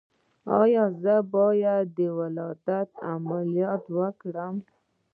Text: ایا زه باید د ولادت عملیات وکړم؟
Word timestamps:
ایا 0.61 0.83
زه 1.01 1.15
باید 1.35 1.85
د 1.97 1.99
ولادت 2.19 2.89
عملیات 3.11 3.83
وکړم؟ 3.97 4.55